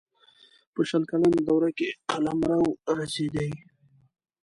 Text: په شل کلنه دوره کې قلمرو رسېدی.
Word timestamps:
په 0.73 0.81
شل 0.89 1.03
کلنه 1.11 1.39
دوره 1.49 1.69
کې 1.77 1.89
قلمرو 2.09 2.63
رسېدی. 2.97 3.49